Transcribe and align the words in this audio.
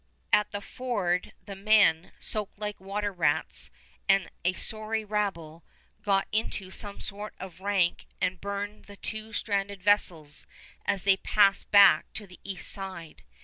At 0.33 0.49
the 0.49 0.61
ford 0.61 1.31
the 1.45 1.55
men, 1.55 2.11
soaked 2.17 2.57
like 2.57 2.81
water 2.81 3.13
rats, 3.13 3.69
and 4.09 4.31
a 4.43 4.53
sorry 4.53 5.05
rabble, 5.05 5.63
got 6.01 6.27
into 6.31 6.71
some 6.71 6.99
sort 6.99 7.35
of 7.39 7.59
rank 7.61 8.07
and 8.19 8.41
burned 8.41 8.85
the 8.85 8.97
two 8.97 9.31
stranded 9.31 9.83
vessels 9.83 10.47
as 10.87 11.03
they 11.03 11.17
passed 11.17 11.69
back 11.69 12.11
to 12.13 12.25
the 12.25 12.39
east 12.43 12.67
side. 12.71 13.21